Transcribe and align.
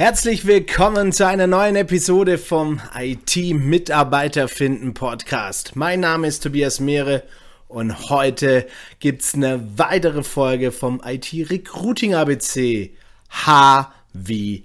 Herzlich 0.00 0.46
willkommen 0.46 1.12
zu 1.12 1.26
einer 1.26 1.46
neuen 1.46 1.76
Episode 1.76 2.38
vom 2.38 2.80
IT-Mitarbeiter 2.98 4.48
finden 4.48 4.94
Podcast. 4.94 5.76
Mein 5.76 6.00
Name 6.00 6.26
ist 6.26 6.42
Tobias 6.42 6.80
Mehre 6.80 7.22
und 7.68 8.08
heute 8.08 8.66
gibt's 8.98 9.34
eine 9.34 9.62
weitere 9.76 10.22
Folge 10.22 10.72
vom 10.72 11.02
IT-Recruiting 11.04 12.14
ABC. 12.14 12.96
H 13.28 13.92
wie 14.14 14.64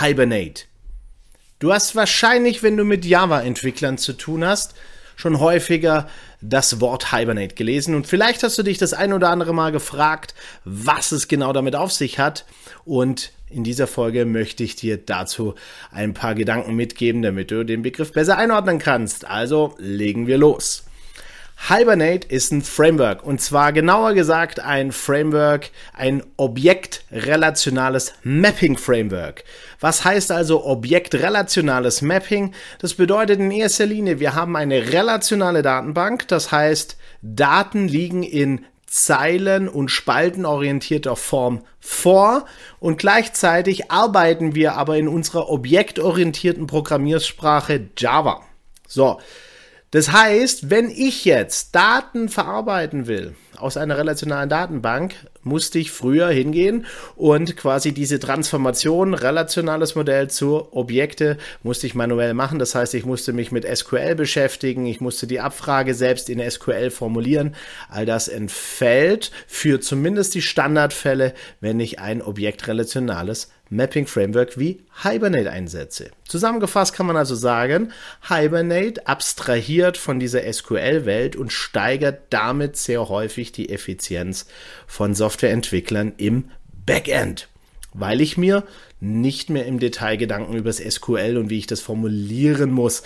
Hibernate. 0.00 0.64
Du 1.60 1.72
hast 1.72 1.96
wahrscheinlich, 1.96 2.62
wenn 2.62 2.76
du 2.76 2.84
mit 2.84 3.06
Java-Entwicklern 3.06 3.96
zu 3.96 4.12
tun 4.12 4.44
hast, 4.44 4.74
schon 5.16 5.40
häufiger 5.40 6.08
das 6.40 6.80
Wort 6.80 7.12
Hibernate 7.12 7.54
gelesen 7.54 7.94
und 7.94 8.06
vielleicht 8.06 8.42
hast 8.42 8.58
du 8.58 8.62
dich 8.62 8.78
das 8.78 8.92
ein 8.94 9.12
oder 9.12 9.30
andere 9.30 9.54
Mal 9.54 9.72
gefragt, 9.72 10.34
was 10.64 11.12
es 11.12 11.28
genau 11.28 11.52
damit 11.52 11.76
auf 11.76 11.92
sich 11.92 12.18
hat 12.18 12.44
und 12.84 13.32
in 13.54 13.62
dieser 13.62 13.86
Folge 13.86 14.24
möchte 14.24 14.64
ich 14.64 14.74
dir 14.74 14.96
dazu 14.96 15.54
ein 15.92 16.12
paar 16.12 16.34
Gedanken 16.34 16.74
mitgeben, 16.74 17.22
damit 17.22 17.52
du 17.52 17.64
den 17.64 17.82
Begriff 17.82 18.12
besser 18.12 18.36
einordnen 18.36 18.80
kannst. 18.80 19.26
Also 19.26 19.76
legen 19.78 20.26
wir 20.26 20.38
los. 20.38 20.84
Hibernate 21.66 22.28
ist 22.28 22.52
ein 22.52 22.60
Framework 22.60 23.24
und 23.24 23.40
zwar 23.40 23.72
genauer 23.72 24.12
gesagt 24.12 24.60
ein 24.60 24.92
Framework, 24.92 25.70
ein 25.94 26.22
objektrelationales 26.36 28.12
Mapping 28.22 28.76
Framework. 28.76 29.44
Was 29.80 30.04
heißt 30.04 30.30
also 30.30 30.66
objektrelationales 30.66 32.02
Mapping? 32.02 32.52
Das 32.80 32.92
bedeutet 32.92 33.40
in 33.40 33.50
erster 33.50 33.86
Linie, 33.86 34.20
wir 34.20 34.34
haben 34.34 34.56
eine 34.56 34.92
relationale 34.92 35.62
Datenbank, 35.62 36.28
das 36.28 36.52
heißt, 36.52 36.98
Daten 37.22 37.88
liegen 37.88 38.24
in 38.24 38.66
zeilen- 38.86 39.70
und 39.70 39.88
spaltenorientierter 39.88 41.16
Form 41.16 41.64
vor 41.80 42.44
und 42.78 42.98
gleichzeitig 42.98 43.90
arbeiten 43.90 44.54
wir 44.54 44.74
aber 44.74 44.98
in 44.98 45.08
unserer 45.08 45.48
objektorientierten 45.48 46.66
Programmiersprache 46.66 47.88
Java. 47.96 48.42
So. 48.86 49.18
Das 49.94 50.10
heißt, 50.10 50.70
wenn 50.70 50.90
ich 50.90 51.24
jetzt 51.24 51.76
Daten 51.76 52.28
verarbeiten 52.28 53.06
will, 53.06 53.36
aus 53.56 53.76
einer 53.76 53.96
relationalen 53.96 54.48
Datenbank 54.48 55.14
musste 55.44 55.78
ich 55.78 55.92
früher 55.92 56.30
hingehen 56.30 56.84
und 57.14 57.56
quasi 57.56 57.92
diese 57.92 58.18
Transformation, 58.18 59.14
relationales 59.14 59.94
Modell 59.94 60.28
zu 60.28 60.66
Objekte, 60.72 61.38
musste 61.62 61.86
ich 61.86 61.94
manuell 61.94 62.34
machen. 62.34 62.58
Das 62.58 62.74
heißt, 62.74 62.92
ich 62.94 63.06
musste 63.06 63.32
mich 63.32 63.52
mit 63.52 63.64
SQL 63.64 64.16
beschäftigen, 64.16 64.84
ich 64.84 65.00
musste 65.00 65.28
die 65.28 65.38
Abfrage 65.38 65.94
selbst 65.94 66.28
in 66.28 66.42
SQL 66.50 66.90
formulieren. 66.90 67.54
All 67.88 68.04
das 68.04 68.26
entfällt 68.26 69.30
für 69.46 69.78
zumindest 69.78 70.34
die 70.34 70.42
Standardfälle, 70.42 71.34
wenn 71.60 71.78
ich 71.78 72.00
ein 72.00 72.20
objektrelationales 72.20 73.52
Mapping 73.74 74.06
Framework 74.06 74.58
wie 74.58 74.80
Hibernate 75.02 75.50
einsetze. 75.50 76.10
Zusammengefasst 76.26 76.94
kann 76.94 77.06
man 77.06 77.16
also 77.16 77.34
sagen, 77.34 77.92
Hibernate 78.28 79.06
abstrahiert 79.06 79.96
von 79.96 80.18
dieser 80.18 80.50
SQL-Welt 80.50 81.36
und 81.36 81.52
steigert 81.52 82.22
damit 82.30 82.76
sehr 82.76 83.08
häufig 83.08 83.52
die 83.52 83.70
Effizienz 83.70 84.46
von 84.86 85.14
Softwareentwicklern 85.14 86.14
im 86.16 86.50
Backend, 86.86 87.48
weil 87.92 88.20
ich 88.20 88.36
mir 88.36 88.64
nicht 89.00 89.50
mehr 89.50 89.66
im 89.66 89.78
Detail 89.78 90.16
Gedanken 90.16 90.54
über 90.54 90.70
das 90.70 90.78
SQL 90.78 91.36
und 91.36 91.50
wie 91.50 91.58
ich 91.58 91.66
das 91.66 91.80
formulieren 91.80 92.70
muss, 92.70 93.02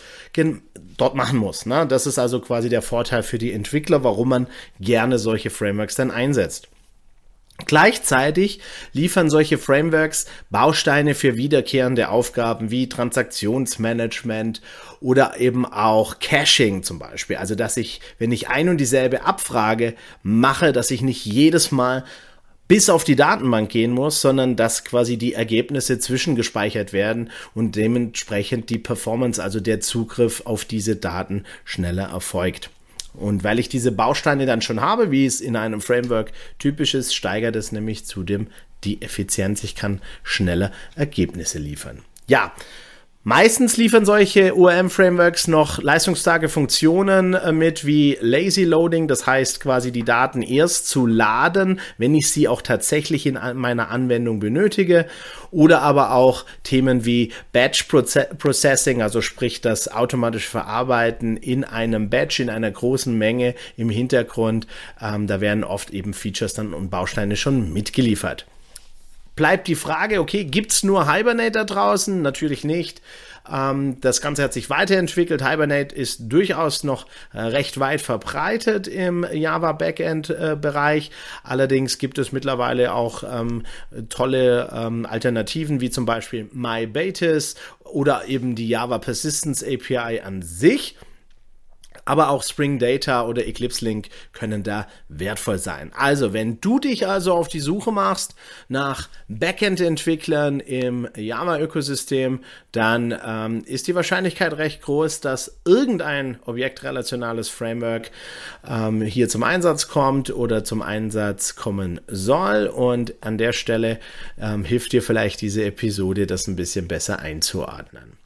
dort 0.97 1.15
machen 1.15 1.39
muss. 1.39 1.67
Ne? 1.67 1.87
Das 1.87 2.07
ist 2.07 2.19
also 2.19 2.41
quasi 2.41 2.69
der 2.69 2.83
Vorteil 2.83 3.23
für 3.23 3.39
die 3.39 3.53
Entwickler, 3.53 4.05
warum 4.05 4.29
man 4.29 4.47
gerne 4.81 5.19
solche 5.19 5.51
Frameworks 5.51 5.97
dann 5.97 6.11
einsetzt. 6.11 6.69
Gleichzeitig 7.67 8.61
liefern 8.93 9.31
solche 9.31 9.59
Frameworks 9.59 10.27
Bausteine 10.49 11.17
für 11.17 11.37
wiederkehrende 11.37 12.09
Aufgaben 12.09 12.71
wie 12.71 12.89
Transaktionsmanagement 12.89 14.63
oder 15.01 15.41
eben 15.41 15.67
auch 15.67 16.21
Caching 16.21 16.85
zum 16.85 17.01
Beispiel. 17.01 17.37
Also, 17.37 17.57
dass 17.57 17.77
ich, 17.77 18.01
wenn 18.19 18.31
ich 18.31 18.49
ein 18.49 18.69
und 18.69 18.79
dieselbe 18.79 19.25
Abfrage 19.25 19.95
mache, 20.23 20.73
dass 20.73 20.93
ich 20.93 21.03
nicht 21.03 21.27
jedes 21.27 21.73
Mal 21.73 22.05
bis 22.69 22.91
auf 22.91 23.03
die 23.03 23.17
Datenbank 23.17 23.71
gehen 23.71 23.91
muss, 23.91 24.21
sondern 24.21 24.55
dass 24.55 24.85
quasi 24.85 25.17
die 25.17 25.33
Ergebnisse 25.33 25.99
zwischengespeichert 25.99 26.93
werden 26.93 27.31
und 27.55 27.75
dementsprechend 27.75 28.71
die 28.71 28.79
Performance, 28.79 29.43
also 29.43 29.59
der 29.59 29.81
Zugriff 29.81 30.43
auf 30.45 30.65
diese 30.65 30.95
Daten 30.95 31.45
schneller 31.65 32.11
erfolgt. 32.11 32.71
Und 33.15 33.45
weil 33.45 33.59
ich 33.59 33.69
diese 33.69 33.93
Bausteine 33.93 34.47
dann 34.47 34.63
schon 34.63 34.81
habe, 34.81 35.11
wie 35.11 35.27
es 35.27 35.41
in 35.41 35.57
einem 35.57 35.81
Framework 35.81 36.33
typisch 36.59 36.95
ist, 36.95 37.15
steigert 37.15 37.57
es 37.57 37.73
nämlich 37.73 38.05
zudem 38.05 38.49
die 38.85 39.03
Effizienz. 39.03 39.65
Ich 39.65 39.75
kann 39.75 40.01
schneller 40.23 40.73
Ergebnisse 40.95 41.59
liefern. 41.59 42.03
Ja, 42.27 42.53
Meistens 43.25 43.77
liefern 43.77 44.07
solche 44.07 44.57
ORM-Frameworks 44.57 45.49
noch 45.49 45.83
leistungsstarke 45.83 46.49
Funktionen 46.49 47.35
äh, 47.35 47.51
mit 47.53 47.85
wie 47.85 48.17
Lazy 48.21 48.63
Loading, 48.63 49.09
das 49.09 49.27
heißt 49.27 49.59
quasi 49.61 49.91
die 49.91 50.05
Daten 50.05 50.41
erst 50.41 50.89
zu 50.89 51.05
laden, 51.05 51.81
wenn 51.99 52.15
ich 52.15 52.31
sie 52.31 52.47
auch 52.47 52.63
tatsächlich 52.63 53.27
in 53.27 53.37
meiner 53.55 53.91
Anwendung 53.91 54.39
benötige. 54.39 55.07
Oder 55.51 55.83
aber 55.83 56.13
auch 56.13 56.45
Themen 56.63 57.05
wie 57.05 57.33
Batch 57.53 57.85
Processing, 57.85 59.03
also 59.03 59.21
sprich 59.21 59.61
das 59.61 59.89
automatische 59.89 60.49
Verarbeiten 60.49 61.37
in 61.37 61.65
einem 61.65 62.11
Batch, 62.11 62.39
in 62.39 62.51
einer 62.51 62.71
großen 62.71 63.17
Menge 63.19 63.57
im 63.77 63.91
Hintergrund. 63.91 64.69
Ähm, 65.03 65.27
da 65.27 65.41
werden 65.41 65.65
oft 65.65 65.91
eben 65.91 66.15
Features 66.15 66.55
dann 66.55 66.73
und 66.73 66.89
Bausteine 66.89 67.37
schon 67.37 67.73
mitgeliefert 67.73 68.47
bleibt 69.39 69.69
die 69.69 69.77
Frage, 69.77 70.21
okay, 70.21 70.45
gibt 70.45 70.73
es 70.73 70.83
nur 70.83 71.11
Hibernate 71.11 71.53
da 71.53 71.65
draußen? 71.65 72.21
Natürlich 72.21 72.65
nicht. 72.65 73.01
Ähm, 73.51 74.01
das 74.01 74.21
Ganze 74.21 74.43
hat 74.43 74.53
sich 74.53 74.69
weiterentwickelt. 74.69 75.49
Hibernate 75.49 75.95
ist 75.95 76.23
durchaus 76.27 76.83
noch 76.83 77.07
äh, 77.33 77.41
recht 77.41 77.79
weit 77.79 78.01
verbreitet 78.01 78.89
im 78.89 79.25
Java 79.33 79.73
Backend 79.73 80.29
äh, 80.31 80.57
Bereich. 80.61 81.13
Allerdings 81.45 81.99
gibt 81.99 82.19
es 82.19 82.33
mittlerweile 82.33 82.93
auch 82.93 83.23
ähm, 83.23 83.63
tolle 84.09 84.71
ähm, 84.75 85.07
Alternativen 85.07 85.81
wie 85.81 85.91
zum 85.91 86.05
Beispiel 86.05 86.51
MyBatis 86.53 87.55
oder 87.85 88.27
eben 88.27 88.57
die 88.57 88.69
Java 88.69 88.99
Persistence 88.99 89.63
API 89.63 90.21
an 90.21 90.43
sich 90.43 90.97
aber 92.09 92.31
auch 92.31 92.43
Spring 92.43 92.79
Data 92.79 93.27
oder 93.27 93.47
Eclipse 93.47 93.85
Link 93.85 94.09
können 94.33 94.63
da 94.63 94.87
wertvoll 95.11 95.59
sein. 95.59 95.93
Also, 95.95 96.33
wenn 96.33 96.59
du 96.59 96.79
dich 96.79 97.07
also 97.07 97.35
auf 97.35 97.49
die 97.49 97.61
Suche 97.61 97.93
machst 97.93 98.35
nach 98.69 99.11
Backend-Entwicklern 99.29 100.61
im 100.61 101.07
Java-Ökosystem, 101.15 102.41
dann 102.73 103.15
ähm, 103.23 103.63
ist 103.67 103.89
die 103.89 103.95
Wahrscheinlichkeit 103.95 104.57
recht 104.57 104.81
groß, 104.81 105.21
dass 105.21 105.59
irgendein 105.67 106.39
objektrelationales 106.47 107.51
Framework 107.51 108.11
ähm, 108.67 109.03
hier 109.03 109.29
zum 109.29 109.43
Einsatz 109.43 109.89
kommt 109.89 110.31
oder 110.31 110.65
zum 110.65 110.81
Einsatz 110.81 111.57
kommen 111.57 112.01
soll. 112.07 112.69
Und 112.69 113.15
an 113.21 113.37
der 113.37 113.53
Stelle 113.53 114.01
ähm, 114.41 114.65
hilft 114.65 114.93
dir 114.93 115.03
vielleicht 115.03 115.43
diese 115.43 115.63
Episode, 115.63 116.27
das 116.27 116.47
ein 116.47 116.57
bisschen 116.57 116.89
besser 116.89 117.19
einzuordnen. 117.19 118.17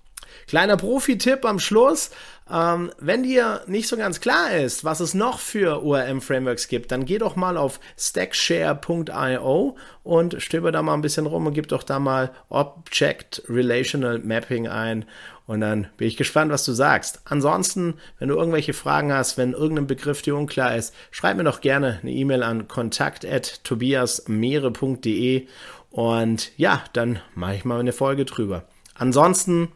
Kleiner 0.47 0.77
Profi-Tipp 0.77 1.45
am 1.45 1.59
Schluss. 1.59 2.11
Ähm, 2.51 2.91
wenn 2.99 3.23
dir 3.23 3.63
nicht 3.67 3.89
so 3.89 3.97
ganz 3.97 4.21
klar 4.21 4.53
ist, 4.53 4.85
was 4.85 5.01
es 5.01 5.15
noch 5.15 5.39
für 5.39 5.83
ORM-Frameworks 5.85 6.69
gibt, 6.69 6.93
dann 6.93 7.07
geh 7.07 7.19
doch 7.19 7.37
mal 7.37 7.57
auf 7.57 7.81
stackshare.io 7.99 9.77
und 10.03 10.43
stöber 10.43 10.73
da 10.73 10.83
mal 10.83 10.95
ein 10.95 11.03
bisschen 11.03 11.27
rum 11.27 11.47
und 11.47 11.55
gib 11.55 11.69
doch 11.69 11.83
da 11.83 11.99
mal 11.99 12.33
Object 12.51 13.43
Relational 13.49 14.19
Mapping 14.19 14.69
ein. 14.69 15.07
Und 15.47 15.61
dann 15.61 15.89
bin 15.97 16.09
ich 16.09 16.17
gespannt, 16.17 16.51
was 16.53 16.65
du 16.65 16.73
sagst. 16.73 17.21
Ansonsten, 17.25 17.95
wenn 18.19 18.29
du 18.29 18.37
irgendwelche 18.37 18.75
Fragen 18.75 19.13
hast, 19.13 19.39
wenn 19.39 19.53
irgendein 19.53 19.87
Begriff 19.87 20.23
dir 20.23 20.35
unklar 20.37 20.75
ist, 20.77 20.93
schreib 21.11 21.37
mir 21.37 21.45
doch 21.45 21.61
gerne 21.61 22.01
eine 22.03 22.13
E-Mail 22.13 22.43
an 22.43 22.67
kontakt.tobiasmeere.de 22.69 25.47
und 25.91 26.53
ja, 26.57 26.83
dann 26.93 27.21
mache 27.35 27.57
ich 27.57 27.65
mal 27.65 27.81
eine 27.81 27.93
Folge 27.93 28.25
drüber. 28.25 28.63
Ansonsten 28.95 29.73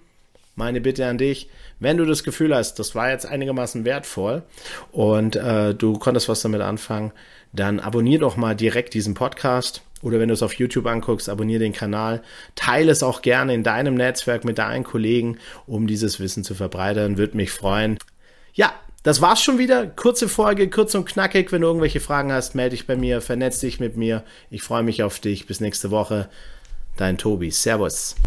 meine 0.56 0.81
Bitte 0.81 1.06
an 1.06 1.19
dich, 1.19 1.49
wenn 1.79 1.97
du 1.97 2.05
das 2.05 2.25
Gefühl 2.25 2.55
hast, 2.55 2.79
das 2.79 2.94
war 2.94 3.11
jetzt 3.11 3.26
einigermaßen 3.26 3.85
wertvoll 3.85 4.43
und 4.91 5.37
äh, 5.37 5.75
du 5.75 5.99
konntest 5.99 6.29
was 6.29 6.41
damit 6.41 6.62
anfangen, 6.62 7.12
dann 7.53 7.79
abonnier 7.79 8.19
doch 8.19 8.37
mal 8.37 8.56
direkt 8.56 8.94
diesen 8.94 9.14
Podcast. 9.14 9.82
Oder 10.03 10.20
wenn 10.20 10.29
du 10.29 10.35
es 10.35 10.43
auf 10.43 10.53
YouTube 10.55 10.87
anguckst, 10.87 11.29
abonniere 11.29 11.61
den 11.61 11.73
Kanal. 11.73 12.23
Teile 12.55 12.93
es 12.93 13.03
auch 13.03 13.23
gerne 13.23 13.55
in 13.55 13.62
deinem 13.62 13.94
Netzwerk 13.94 14.44
mit 14.44 14.58
deinen 14.58 14.85
Kollegen, 14.85 15.38
um 15.67 15.87
dieses 15.87 16.20
Wissen 16.20 16.44
zu 16.44 16.55
verbreitern. 16.55 17.17
Würde 17.17 17.37
mich 17.37 17.50
freuen. 17.50 17.99
Ja, 18.52 18.75
das 19.02 19.23
war's 19.23 19.41
schon 19.41 19.59
wieder. 19.59 19.87
Kurze 19.87 20.29
Folge, 20.29 20.69
kurz 20.69 20.94
und 20.94 21.06
knackig. 21.06 21.50
Wenn 21.50 21.62
du 21.62 21.69
irgendwelche 21.69 22.00
Fragen 22.00 22.31
hast, 22.31 22.55
melde 22.55 22.76
dich 22.76 22.87
bei 22.87 22.97
mir, 22.97 23.20
vernetz 23.20 23.59
dich 23.59 23.81
mit 23.81 23.97
mir. 23.97 24.23
Ich 24.50 24.62
freue 24.62 24.82
mich 24.82 25.02
auf 25.02 25.19
dich. 25.19 25.47
Bis 25.47 25.61
nächste 25.61 25.91
Woche. 25.91 26.29
Dein 26.97 27.17
Tobi. 27.17 27.50
Servus. 27.50 28.17